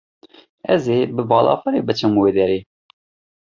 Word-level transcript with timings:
Ez 0.73 0.83
ê 0.97 0.99
bi 1.15 1.23
balafirê 1.29 1.81
biçim 1.87 2.13
wê 2.21 2.31
derê. 2.37 2.59